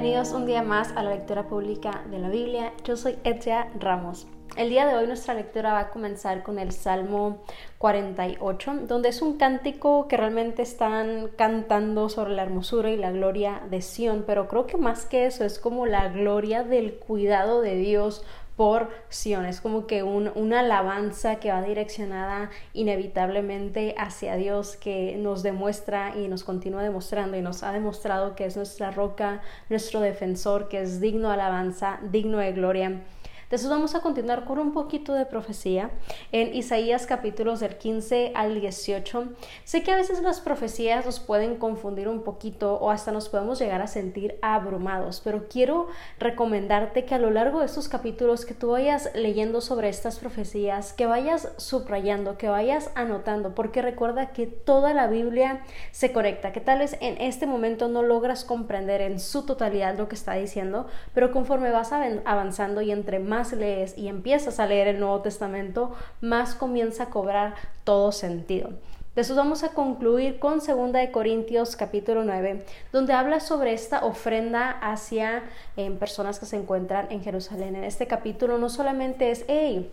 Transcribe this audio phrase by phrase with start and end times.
[0.00, 2.72] bienvenidos un día más a la lectura pública de la Biblia.
[2.84, 4.26] Yo soy Etia Ramos.
[4.56, 7.42] El día de hoy nuestra lectura va a comenzar con el Salmo
[7.76, 13.60] 48, donde es un cántico que realmente están cantando sobre la hermosura y la gloria
[13.68, 17.74] de Sión, pero creo que más que eso es como la gloria del cuidado de
[17.74, 18.24] Dios
[18.60, 18.90] por.
[19.08, 26.28] Es como que una alabanza que va direccionada inevitablemente hacia Dios, que nos demuestra y
[26.28, 31.00] nos continúa demostrando y nos ha demostrado que es nuestra roca, nuestro defensor, que es
[31.00, 33.00] digno de alabanza, digno de gloria
[33.50, 35.90] entonces vamos a continuar con un poquito de profecía
[36.30, 39.24] en Isaías capítulos del 15 al 18.
[39.64, 43.58] Sé que a veces las profecías nos pueden confundir un poquito o hasta nos podemos
[43.58, 45.88] llegar a sentir abrumados, pero quiero
[46.20, 50.92] recomendarte que a lo largo de estos capítulos que tú vayas leyendo sobre estas profecías,
[50.92, 56.60] que vayas subrayando, que vayas anotando, porque recuerda que toda la Biblia se conecta, que
[56.60, 60.86] tal vez en este momento no logras comprender en su totalidad lo que está diciendo,
[61.14, 65.92] pero conforme vas avanzando y entre más lees y empiezas a leer el Nuevo Testamento,
[66.20, 68.70] más comienza a cobrar todo sentido.
[69.16, 74.70] Después vamos a concluir con 2 de Corintios capítulo 9, donde habla sobre esta ofrenda
[74.70, 75.42] hacia
[75.76, 77.74] eh, personas que se encuentran en Jerusalén.
[77.74, 79.90] En este capítulo no solamente es, hey,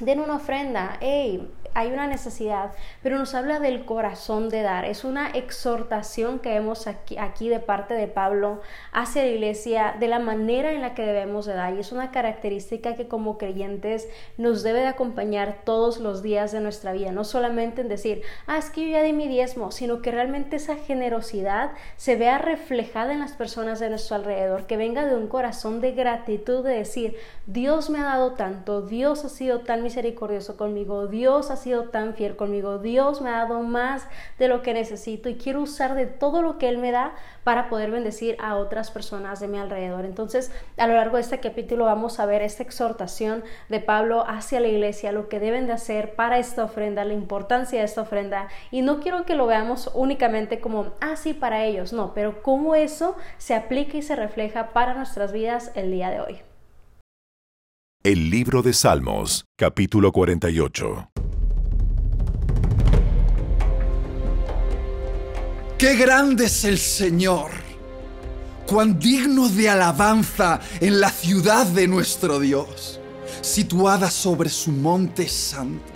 [0.00, 4.86] den una ofrenda, hey, hay una necesidad, pero nos habla del corazón de dar.
[4.86, 10.18] Es una exhortación que vemos aquí, de parte de Pablo hacia la iglesia de la
[10.18, 11.74] manera en la que debemos de dar.
[11.74, 16.60] Y es una característica que como creyentes nos debe de acompañar todos los días de
[16.60, 17.12] nuestra vida.
[17.12, 20.56] No solamente en decir, ah, es que yo ya di mi diezmo, sino que realmente
[20.56, 25.28] esa generosidad se vea reflejada en las personas de nuestro alrededor, que venga de un
[25.28, 30.56] corazón de gratitud, de decir, Dios me ha dado tanto, Dios ha sido tan misericordioso
[30.56, 34.06] conmigo, Dios ha sido tan fiel conmigo, Dios me ha dado más
[34.36, 37.68] de lo que necesito y quiero usar de todo lo que Él me da para
[37.68, 40.04] poder bendecir a otras personas de mi alrededor.
[40.04, 44.58] Entonces, a lo largo de este capítulo vamos a ver esta exhortación de Pablo hacia
[44.58, 48.48] la iglesia, lo que deben de hacer para esta ofrenda, la importancia de esta ofrenda.
[48.72, 52.74] Y no quiero que lo veamos únicamente como, ah, sí, para ellos, no, pero cómo
[52.74, 56.55] eso se aplica y se refleja para nuestras vidas el día de hoy.
[58.06, 61.10] El libro de Salmos, capítulo 48.
[65.76, 67.50] Qué grande es el Señor,
[68.64, 73.00] cuán digno de alabanza en la ciudad de nuestro Dios,
[73.40, 75.92] situada sobre su monte santo.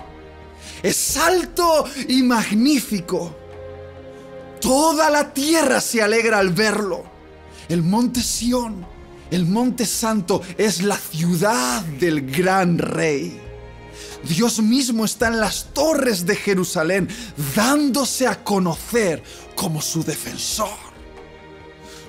[0.83, 3.37] Es alto y magnífico.
[4.61, 7.05] Toda la tierra se alegra al verlo.
[7.69, 8.85] El monte Sión
[9.31, 13.41] el monte santo es la ciudad del gran rey.
[14.25, 17.09] Dios mismo está en las torres de Jerusalén,
[17.55, 19.23] dándose a conocer
[19.55, 20.91] como su defensor.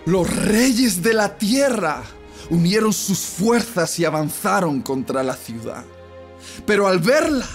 [0.06, 2.04] Los reyes de la tierra
[2.50, 5.86] unieron sus fuerzas y avanzaron contra la ciudad.
[6.66, 7.48] Pero al verla,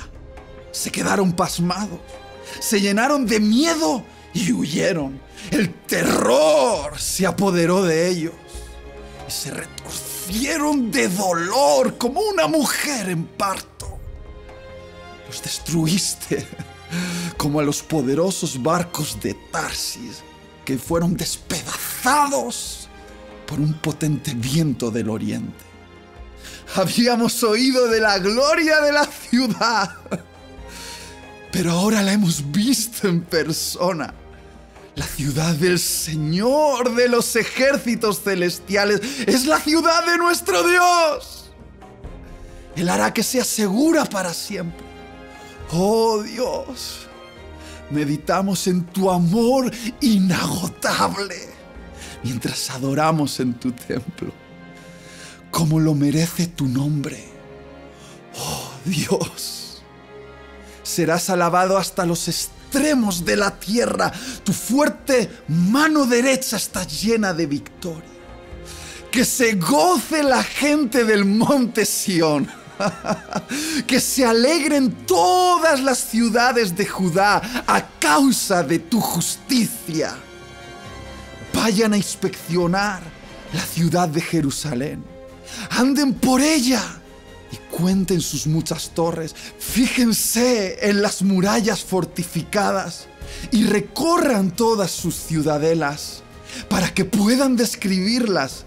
[0.71, 2.01] se quedaron pasmados,
[2.61, 5.21] se llenaron de miedo y huyeron.
[5.51, 8.33] El terror se apoderó de ellos
[9.27, 13.99] y se retorcieron de dolor como una mujer en parto.
[15.27, 16.47] Los destruiste
[17.37, 20.23] como a los poderosos barcos de Tarsis
[20.65, 22.89] que fueron despedazados
[23.47, 25.65] por un potente viento del oriente.
[26.75, 29.97] Habíamos oído de la gloria de la ciudad,
[31.53, 34.13] pero ahora la hemos visto en persona
[34.97, 41.51] la ciudad del Señor de los ejércitos celestiales es la ciudad de nuestro Dios.
[42.75, 44.87] Él hará que sea segura para siempre.
[45.71, 47.07] Oh Dios,
[47.91, 49.71] meditamos en tu amor
[50.01, 51.37] inagotable
[52.23, 54.33] mientras adoramos en tu templo,
[55.51, 57.23] como lo merece tu nombre.
[58.39, 59.83] Oh Dios,
[60.83, 62.56] serás alabado hasta los estados
[63.25, 64.13] de la tierra.
[64.45, 68.17] Tu fuerte mano derecha está llena de victoria.
[69.11, 72.49] Que se goce la gente del monte Sión.
[73.87, 80.15] que se alegren todas las ciudades de Judá a causa de tu justicia.
[81.55, 83.01] Vayan a inspeccionar
[83.55, 85.03] la ciudad de Jerusalén.
[85.71, 86.83] Anden por ella
[87.53, 89.35] y cuenten sus muchas torres.
[89.59, 93.07] Fíjense en las murallas fortificadas
[93.51, 96.23] y recorran todas sus ciudadelas
[96.69, 98.65] para que puedan describirlas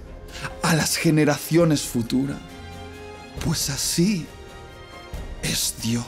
[0.62, 2.38] a las generaciones futuras.
[3.44, 4.26] Pues así
[5.42, 6.06] es Dios.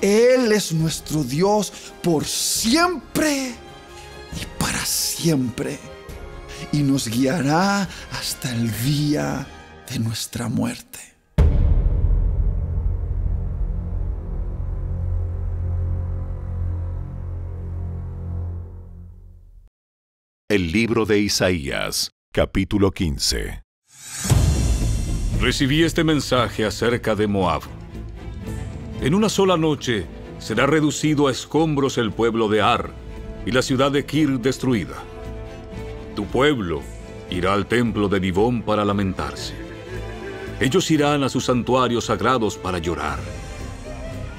[0.00, 1.72] Él es nuestro Dios
[2.02, 3.54] por siempre
[4.40, 5.78] y para siempre.
[6.70, 9.46] y nos guiará hasta el día
[9.92, 10.98] de nuestra muerte.
[20.48, 23.62] El libro de Isaías, capítulo 15.
[25.40, 27.62] Recibí este mensaje acerca de Moab.
[29.02, 30.06] En una sola noche
[30.38, 32.90] será reducido a escombros el pueblo de Ar
[33.44, 35.02] y la ciudad de Kir destruida.
[36.16, 36.80] Tu pueblo
[37.28, 39.61] irá al templo de Divón para lamentarse.
[40.62, 43.18] Ellos irán a sus santuarios sagrados para llorar.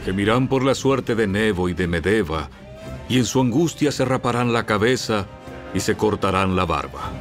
[0.06, 2.50] Gemirán por la suerte de Nebo y de Medeba,
[3.10, 5.25] y en su angustia se raparán la cabeza
[5.74, 7.12] y se cortarán la barba.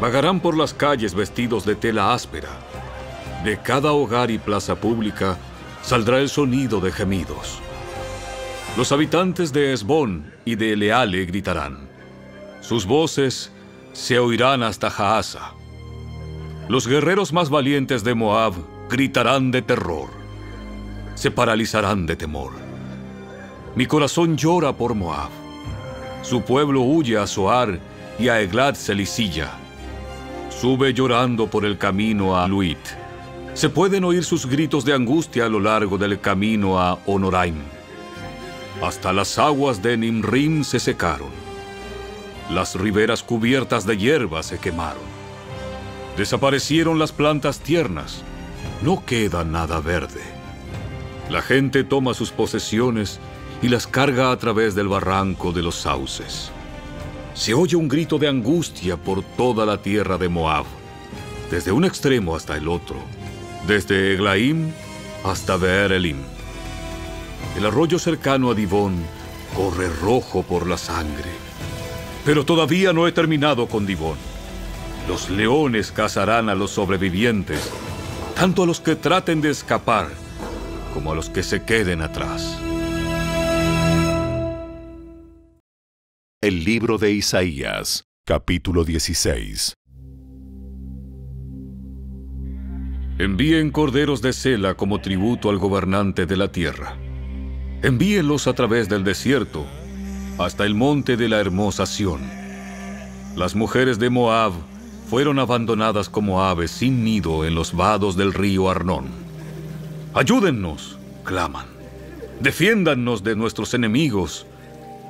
[0.00, 2.48] Vagarán por las calles vestidos de tela áspera.
[3.44, 5.36] De cada hogar y plaza pública
[5.82, 7.58] saldrá el sonido de gemidos.
[8.78, 11.90] Los habitantes de Esbón y de Eleale gritarán.
[12.62, 13.52] Sus voces
[13.92, 15.55] se oirán hasta Jaasa.
[16.68, 18.54] Los guerreros más valientes de Moab
[18.90, 20.08] gritarán de terror.
[21.14, 22.54] Se paralizarán de temor.
[23.76, 25.30] Mi corazón llora por Moab.
[26.22, 27.78] Su pueblo huye a Soar
[28.18, 29.52] y a Eglat Selisilla.
[30.50, 32.78] Sube llorando por el camino a Luit.
[33.54, 37.62] Se pueden oír sus gritos de angustia a lo largo del camino a Honoraim.
[38.82, 41.30] Hasta las aguas de Nimrim se secaron.
[42.50, 45.15] Las riberas cubiertas de hierba se quemaron.
[46.16, 48.22] Desaparecieron las plantas tiernas.
[48.82, 50.22] No queda nada verde.
[51.30, 53.20] La gente toma sus posesiones
[53.62, 56.50] y las carga a través del barranco de los sauces.
[57.34, 60.64] Se oye un grito de angustia por toda la tierra de Moab,
[61.50, 62.96] desde un extremo hasta el otro,
[63.66, 64.72] desde Eglaim
[65.24, 66.18] hasta Beer Elim.
[67.58, 68.96] El arroyo cercano a Divón
[69.54, 71.30] corre rojo por la sangre.
[72.24, 74.35] Pero todavía no he terminado con Divón.
[75.08, 77.70] Los leones cazarán a los sobrevivientes,
[78.34, 80.08] tanto a los que traten de escapar
[80.92, 82.58] como a los que se queden atrás.
[86.42, 89.74] El libro de Isaías, capítulo 16.
[93.18, 96.96] Envíen corderos de cela como tributo al gobernante de la tierra.
[97.82, 99.66] Envíenlos a través del desierto,
[100.38, 102.20] hasta el monte de la hermosa Sión.
[103.36, 104.52] Las mujeres de Moab
[105.08, 109.06] fueron abandonadas como aves sin nido en los vados del río Arnón.
[110.14, 111.66] Ayúdennos, claman.
[112.40, 114.46] Defiéndannos de nuestros enemigos.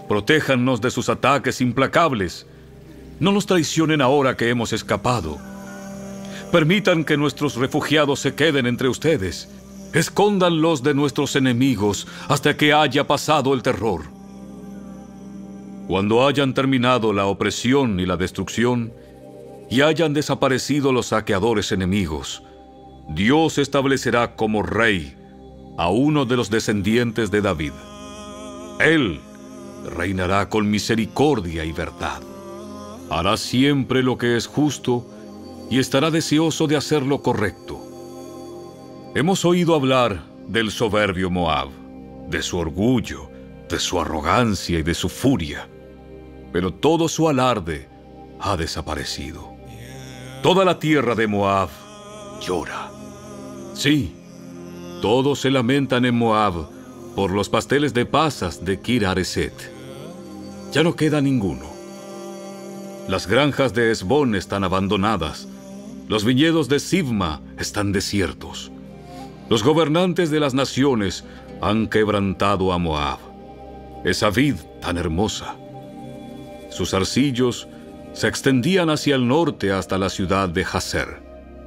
[0.09, 2.47] Protéjannos de sus ataques implacables.
[3.19, 5.39] No nos traicionen ahora que hemos escapado.
[6.53, 9.49] Permitan que nuestros refugiados se queden entre ustedes.
[9.93, 14.03] Escóndanlos de nuestros enemigos hasta que haya pasado el terror.
[15.89, 18.93] Cuando hayan terminado la opresión y la destrucción,
[19.69, 22.43] y hayan desaparecido los saqueadores enemigos,
[23.09, 25.17] Dios establecerá como rey
[25.79, 27.73] a uno de los descendientes de David.
[28.81, 29.21] Él
[29.85, 32.21] reinará con misericordia y verdad.
[33.11, 35.07] Hará siempre lo que es justo
[35.71, 37.81] y estará deseoso de hacer lo correcto.
[39.15, 41.69] Hemos oído hablar del soberbio Moab,
[42.29, 43.31] de su orgullo,
[43.69, 45.69] de su arrogancia y de su furia,
[46.53, 47.89] pero todo su alarde
[48.41, 49.56] ha desaparecido.
[50.47, 51.71] Toda la tierra de Moab
[52.41, 52.89] llora.
[53.75, 54.15] Sí,
[55.03, 56.69] todos se lamentan en Moab
[57.17, 59.53] por los pasteles de pasas de Kir Areset.
[60.71, 61.67] Ya no queda ninguno.
[63.09, 65.49] Las granjas de Esbón están abandonadas.
[66.07, 68.71] Los viñedos de Sibma están desiertos.
[69.49, 71.25] Los gobernantes de las naciones
[71.61, 73.19] han quebrantado a Moab,
[74.05, 75.57] esa vid tan hermosa.
[76.71, 77.67] Sus arcillos
[78.17, 81.21] se extendían hacia el norte hasta la ciudad de Hazer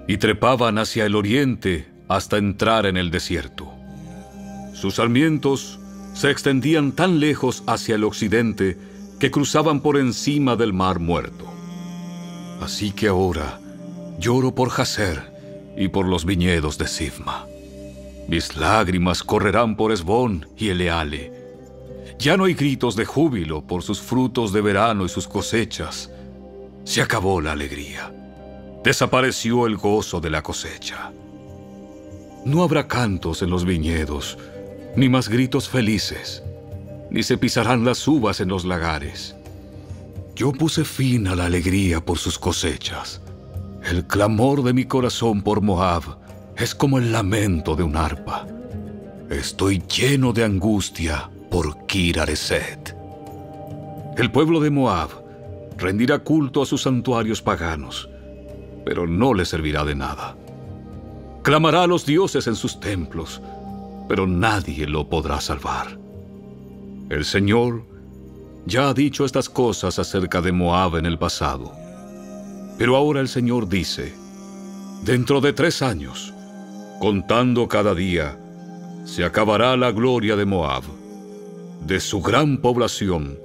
[0.07, 3.71] y trepaban hacia el oriente hasta entrar en el desierto.
[4.73, 5.79] Sus sarmientos
[6.15, 8.79] se extendían tan lejos hacia el occidente
[9.19, 11.45] que cruzaban por encima del mar muerto.
[12.61, 13.59] Así que ahora
[14.17, 15.31] lloro por Hazer
[15.77, 17.45] y por los viñedos de Sifma.
[18.27, 21.31] Mis lágrimas correrán por Esbón y Eleale.
[22.17, 26.09] Ya no hay gritos de júbilo por sus frutos de verano y sus cosechas.
[26.89, 28.11] Se acabó la alegría.
[28.83, 31.11] Desapareció el gozo de la cosecha.
[32.45, 34.39] No habrá cantos en los viñedos,
[34.95, 36.41] ni más gritos felices,
[37.11, 39.35] ni se pisarán las uvas en los lagares.
[40.35, 43.21] Yo puse fin a la alegría por sus cosechas.
[43.83, 46.17] El clamor de mi corazón por Moab
[46.57, 48.47] es como el lamento de un arpa.
[49.29, 52.95] Estoy lleno de angustia por Kirareset.
[54.17, 55.28] El pueblo de Moab
[55.79, 58.09] rendirá culto a sus santuarios paganos,
[58.85, 60.35] pero no le servirá de nada.
[61.43, 63.41] Clamará a los dioses en sus templos,
[64.07, 65.97] pero nadie lo podrá salvar.
[67.09, 67.85] El Señor
[68.65, 71.71] ya ha dicho estas cosas acerca de Moab en el pasado,
[72.77, 74.13] pero ahora el Señor dice,
[75.03, 76.33] dentro de tres años,
[76.99, 78.37] contando cada día,
[79.05, 80.83] se acabará la gloria de Moab.
[81.85, 83.39] De su gran población,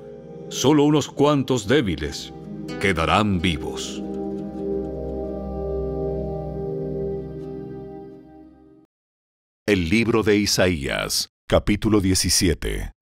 [0.55, 2.33] solo unos cuantos débiles
[2.81, 4.01] quedarán vivos.
[9.67, 12.93] El libro de Isaías, capítulo 17.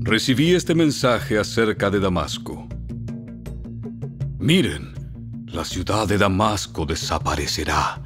[0.00, 2.66] Recibí este mensaje acerca de Damasco.
[4.40, 4.94] Miren,
[5.46, 8.02] la ciudad de Damasco desaparecerá.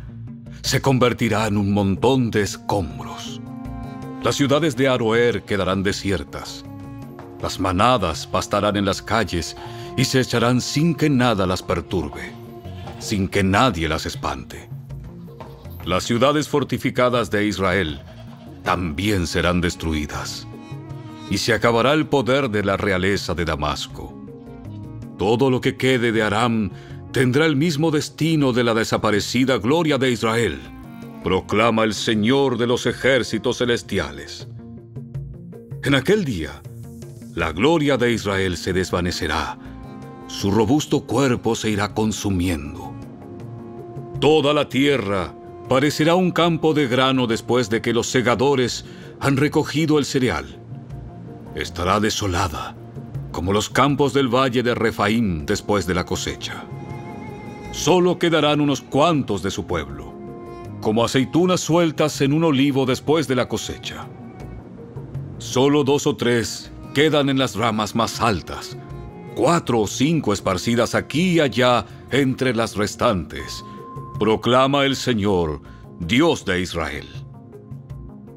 [0.60, 3.40] Se convertirá en un montón de escombros.
[4.22, 6.66] Las ciudades de Aroer quedarán desiertas.
[7.42, 9.56] Las manadas pastarán en las calles
[9.96, 12.32] y se echarán sin que nada las perturbe,
[13.00, 14.70] sin que nadie las espante.
[15.84, 18.00] Las ciudades fortificadas de Israel
[18.62, 20.46] también serán destruidas,
[21.28, 24.16] y se acabará el poder de la realeza de Damasco.
[25.18, 26.70] Todo lo que quede de Aram
[27.10, 30.60] tendrá el mismo destino de la desaparecida gloria de Israel
[31.22, 34.48] proclama el Señor de los ejércitos celestiales.
[35.84, 36.62] En aquel día,
[37.34, 39.58] la gloria de Israel se desvanecerá,
[40.26, 42.92] su robusto cuerpo se irá consumiendo.
[44.20, 45.34] Toda la tierra
[45.68, 48.84] parecerá un campo de grano después de que los segadores
[49.20, 50.58] han recogido el cereal.
[51.54, 52.76] Estará desolada,
[53.30, 56.64] como los campos del valle de Refaim después de la cosecha.
[57.72, 60.12] Solo quedarán unos cuantos de su pueblo
[60.82, 64.08] como aceitunas sueltas en un olivo después de la cosecha.
[65.38, 68.76] Solo dos o tres quedan en las ramas más altas,
[69.34, 73.64] cuatro o cinco esparcidas aquí y allá entre las restantes,
[74.18, 75.62] proclama el Señor,
[76.00, 77.08] Dios de Israel.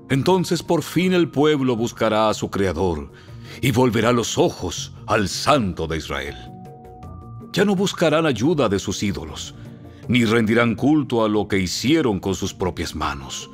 [0.09, 3.11] Entonces por fin el pueblo buscará a su Creador
[3.61, 6.35] y volverá los ojos al Santo de Israel.
[7.51, 9.55] Ya no buscarán ayuda de sus ídolos,
[10.07, 13.49] ni rendirán culto a lo que hicieron con sus propias manos.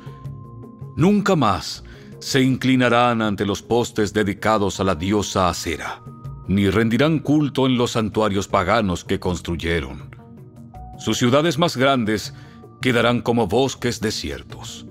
[0.96, 1.82] Nunca más
[2.22, 6.00] se inclinarán ante los postes dedicados a la diosa Acera,
[6.46, 10.14] ni rendirán culto en los santuarios paganos que construyeron.
[10.98, 12.32] Sus ciudades más grandes
[12.80, 14.86] quedarán como bosques desiertos,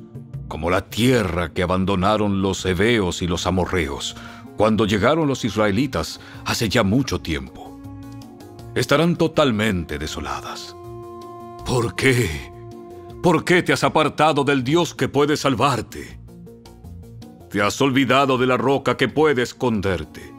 [0.50, 4.18] como la tierra que abandonaron los heveos y los amorreos
[4.58, 7.80] cuando llegaron los israelitas hace ya mucho tiempo.
[8.76, 10.76] Estarán totalmente desoladas
[11.66, 12.52] ¿Por qué?
[13.24, 16.21] ¿Por qué te has apartado del Dios que puede salvarte?
[17.52, 20.34] Te has olvidado de la roca que puede esconderte.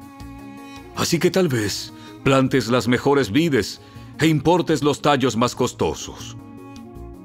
[0.96, 1.92] Así que tal vez
[2.24, 3.80] plantes las mejores vides
[4.18, 6.36] e importes los tallos más costosos.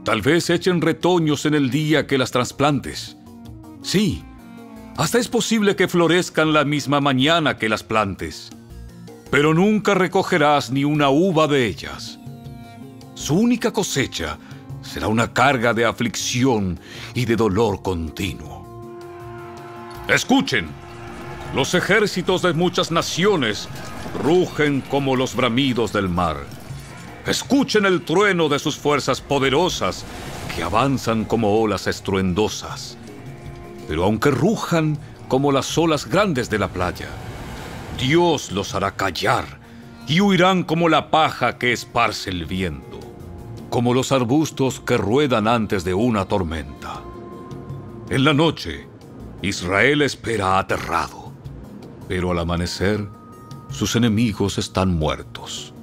[0.03, 3.15] Tal vez echen retoños en el día que las trasplantes.
[3.82, 4.24] Sí,
[4.98, 8.50] hasta es posible que florezcan la misma mañana que las plantes,
[9.29, 12.20] pero nunca recogerás ni una uva de ellas.
[13.13, 14.38] Su única cosecha
[14.82, 16.79] será una carga de aflicción
[17.13, 18.57] y de dolor continuo.
[20.08, 20.70] Escuchen,
[21.54, 23.68] los ejércitos de muchas naciones
[24.24, 26.38] rugen como los bramidos del mar.
[27.26, 30.06] Escuchen el trueno de sus fuerzas poderosas
[30.56, 32.98] que avanzan como olas estruendosas.
[33.88, 34.98] Pero aunque rujan
[35.28, 37.10] como las olas grandes de la playa,
[38.00, 39.46] Dios los hará callar
[40.08, 42.98] y huirán como la paja que esparce el viento
[43.70, 47.02] como los arbustos que ruedan antes de una tormenta.
[48.10, 48.87] En la noche,
[49.41, 51.32] Israel espera aterrado,
[52.08, 53.08] pero al amanecer,
[53.70, 55.75] sus enemigos están muertos.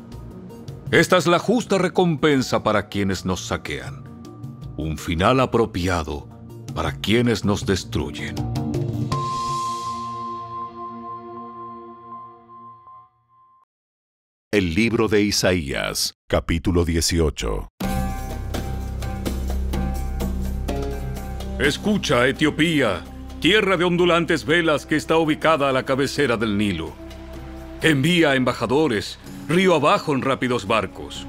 [0.91, 4.03] Esta es la justa recompensa para quienes nos saquean,
[4.77, 6.29] un final apropiado
[6.75, 8.35] para quienes nos destruyen.
[14.51, 17.69] El libro de Isaías, capítulo 18.
[21.61, 23.05] Escucha, Etiopía,
[23.45, 26.95] tierra de ondulantes velas que está ubicada a la cabecera del Nilo.
[27.83, 29.19] Envía embajadores,
[29.51, 31.27] río abajo en rápidos barcos.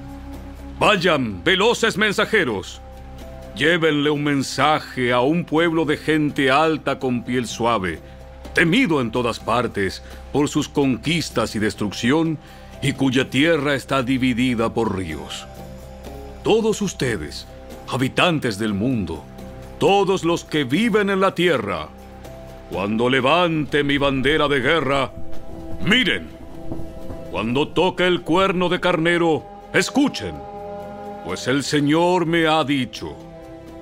[0.80, 2.80] Vayan, veloces mensajeros.
[3.58, 8.00] Llévenle un mensaje a un pueblo de gente alta con piel suave,
[8.54, 12.38] temido en todas partes por sus conquistas y destrucción,
[12.82, 15.46] y cuya tierra está dividida por ríos.
[16.46, 17.46] Todos ustedes,
[17.90, 19.26] habitantes del mundo,
[19.80, 21.90] todos los que viven en la tierra,
[22.70, 25.12] cuando levante mi bandera de guerra,
[25.84, 26.34] miren,
[27.32, 29.44] Cuando toque el cuerno de carnero,
[29.74, 30.36] escuchen,
[31.26, 33.14] pues el Señor me ha dicho,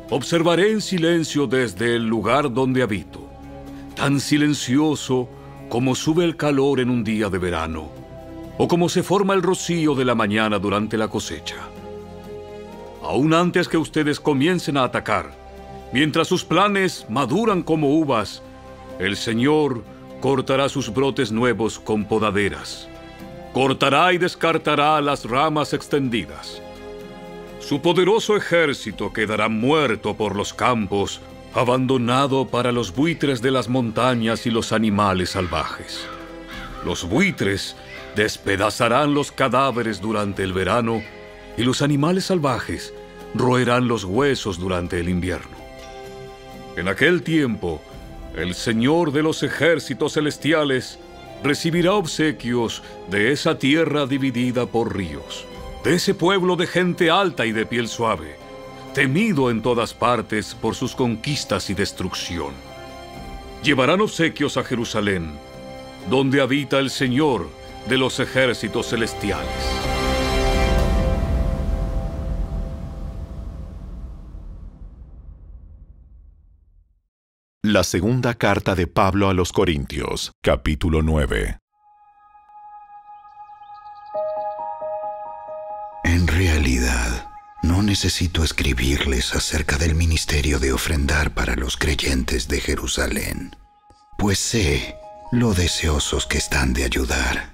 [0.10, 3.30] observaré en silencio desde el lugar donde habito,
[3.96, 5.30] tan silencioso
[5.70, 7.90] como sube el calor en un día de verano,
[8.58, 11.58] o como se forma el rocío de la mañana durante la cosecha.
[13.04, 15.32] Aún antes que ustedes comiencen a atacar,
[15.92, 18.42] mientras sus planes maduran como uvas,
[19.00, 19.84] el Señor
[20.22, 22.88] cortará sus brotes nuevos con podaderas
[23.54, 26.62] cortará y descartará las ramas extendidas.
[27.60, 31.22] Su poderoso ejército quedará muerto por los campos,
[31.54, 36.06] abandonado para los buitres de las montañas y los animales salvajes.
[36.84, 37.76] Los buitres
[38.16, 41.02] despedazarán los cadáveres durante el verano
[41.56, 42.94] y los animales salvajes
[43.36, 45.56] roerán los huesos durante el invierno.
[46.76, 47.82] En aquel tiempo,
[48.36, 50.98] el Señor de los ejércitos celestiales
[51.44, 55.46] recibirá obsequios de esa tierra dividida por ríos,
[55.84, 58.38] de ese pueblo de gente alta y de piel suave,
[58.94, 62.54] temido en todas partes por sus conquistas y destrucción.
[63.64, 65.32] Llevarán obsequios a Jerusalén,
[66.10, 67.50] donde habita el Señor
[67.88, 69.93] de los ejércitos celestiales.
[77.66, 81.60] La segunda carta de Pablo a los Corintios, capítulo 9.
[86.04, 87.30] En realidad,
[87.64, 93.56] no necesito escribirles acerca del ministerio de ofrendar para los creyentes de Jerusalén,
[94.18, 94.98] pues sé
[95.32, 97.54] lo deseosos que están de ayudar.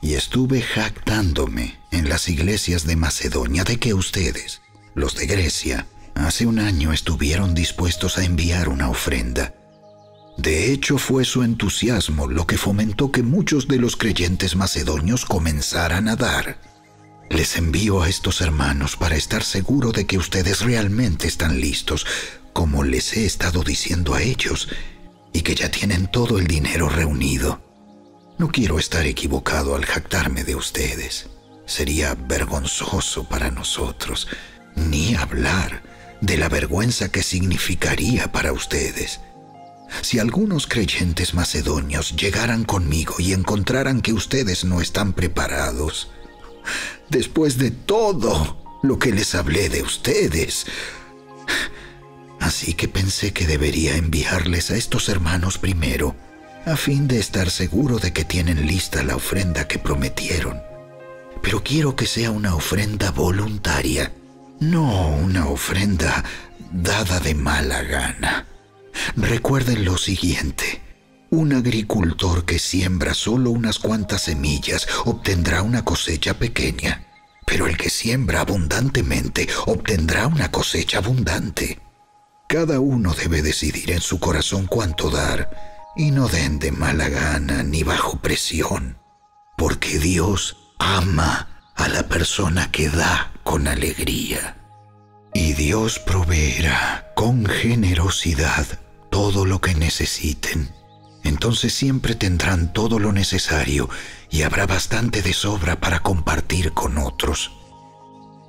[0.00, 4.62] Y estuve jactándome en las iglesias de Macedonia de que ustedes,
[4.94, 9.54] los de Grecia, Hace un año estuvieron dispuestos a enviar una ofrenda.
[10.36, 16.08] De hecho, fue su entusiasmo lo que fomentó que muchos de los creyentes macedonios comenzaran
[16.08, 16.58] a dar.
[17.28, 22.06] Les envío a estos hermanos para estar seguro de que ustedes realmente están listos,
[22.52, 24.68] como les he estado diciendo a ellos,
[25.32, 27.60] y que ya tienen todo el dinero reunido.
[28.38, 31.28] No quiero estar equivocado al jactarme de ustedes.
[31.66, 34.26] Sería vergonzoso para nosotros,
[34.74, 35.89] ni hablar
[36.20, 39.20] de la vergüenza que significaría para ustedes.
[40.02, 46.10] Si algunos creyentes macedonios llegaran conmigo y encontraran que ustedes no están preparados,
[47.08, 50.66] después de todo lo que les hablé de ustedes,
[52.38, 56.14] así que pensé que debería enviarles a estos hermanos primero,
[56.66, 60.60] a fin de estar seguro de que tienen lista la ofrenda que prometieron.
[61.42, 64.12] Pero quiero que sea una ofrenda voluntaria
[64.60, 66.22] no una ofrenda
[66.70, 68.46] dada de mala gana.
[69.16, 70.82] Recuerden lo siguiente.
[71.30, 77.06] Un agricultor que siembra solo unas cuantas semillas obtendrá una cosecha pequeña,
[77.46, 81.80] pero el que siembra abundantemente obtendrá una cosecha abundante.
[82.46, 85.50] Cada uno debe decidir en su corazón cuánto dar
[85.96, 88.98] y no den de mala gana ni bajo presión,
[89.56, 94.56] porque Dios ama a la persona que da con alegría.
[95.34, 98.66] Y Dios proveerá con generosidad
[99.10, 100.70] todo lo que necesiten.
[101.22, 103.88] Entonces siempre tendrán todo lo necesario
[104.30, 107.52] y habrá bastante de sobra para compartir con otros.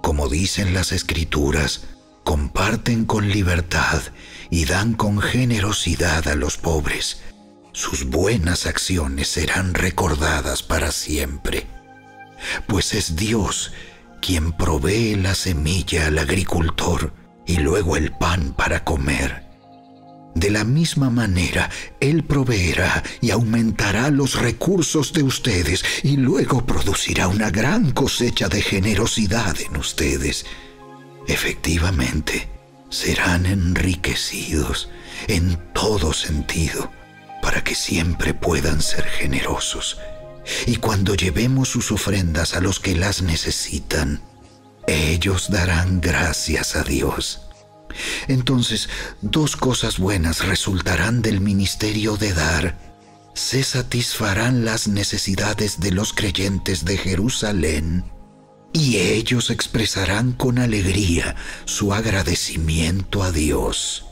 [0.02, 1.84] Como dicen las escrituras,
[2.24, 4.02] comparten con libertad
[4.50, 7.22] y dan con generosidad a los pobres.
[7.74, 11.68] Sus buenas acciones serán recordadas para siempre
[12.68, 13.72] pues es Dios
[14.22, 17.14] quien provee la semilla al agricultor
[17.46, 19.50] y luego el pan para comer.
[20.36, 27.28] De la misma manera, Él proveerá y aumentará los recursos de ustedes y luego producirá
[27.28, 30.46] una gran cosecha de generosidad en ustedes.
[31.28, 32.48] Efectivamente,
[32.90, 34.90] serán enriquecidos
[35.28, 36.92] en todo sentido
[37.42, 39.98] para que siempre puedan ser generosos
[40.66, 44.22] y cuando llevemos sus ofrendas a los que las necesitan,
[44.88, 47.42] ellos darán gracias a Dios.
[48.28, 48.90] Entonces,
[49.22, 52.78] dos cosas buenas resultarán del ministerio de dar.
[53.34, 58.06] Se satisfarán las necesidades de los creyentes de Jerusalén
[58.74, 64.06] y ellos expresarán con alegría su agradecimiento a Dios.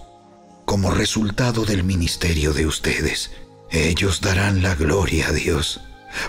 [0.66, 3.32] Como resultado del ministerio de ustedes,
[3.72, 5.82] ellos darán la gloria a Dios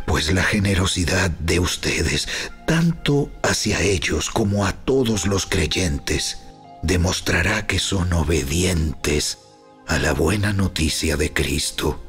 [0.07, 2.29] pues la generosidad de ustedes,
[2.67, 6.39] tanto hacia ellos como a todos los creyentes,
[6.83, 9.39] demostrará que son obedientes
[9.87, 12.01] a la buena noticia de Cristo.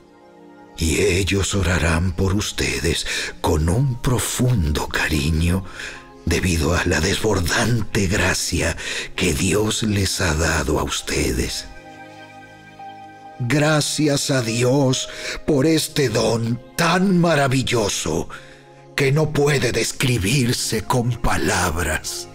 [0.78, 3.06] y ellos orarán por ustedes
[3.42, 5.64] con un profundo cariño
[6.26, 8.76] debido a la desbordante gracia
[9.16, 11.66] que Dios les ha dado a ustedes.
[13.48, 15.10] Gracias a Dios
[15.48, 18.30] por este don tan maravilloso
[18.96, 22.28] que no puede describirse con palabras.